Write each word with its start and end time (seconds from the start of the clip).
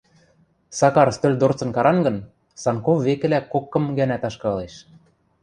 Сакар, 0.77 1.07
стӧл 1.17 1.33
дорцын 1.41 1.69
карангын, 1.75 2.17
Санков 2.61 2.97
векӹлӓ 3.05 3.39
кок-кым 3.51 3.85
гӓнӓ 3.97 4.17
ташкалеш. 4.23 4.73